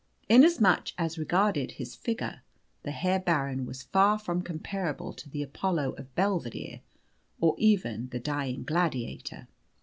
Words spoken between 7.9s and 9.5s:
the Dying Gladiator.